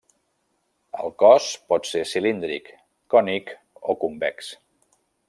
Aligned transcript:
El 1.01 1.11
cos 1.23 1.49
pot 1.73 1.89
ser 1.89 2.03
cilíndric, 2.13 2.71
cònic 3.15 3.53
o 3.93 3.97
convex. 4.05 4.53